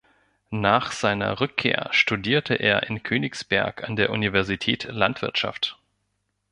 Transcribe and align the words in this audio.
Nach 0.49 0.93
seiner 0.93 1.39
Rückkehr 1.41 1.87
studierte 1.91 2.55
er 2.55 2.89
in 2.89 3.03
Königsberg 3.03 3.83
an 3.87 3.95
der 3.95 4.09
Universität 4.09 4.85
Landwirtschaft. 4.85 5.77